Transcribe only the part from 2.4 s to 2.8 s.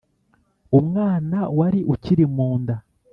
nda.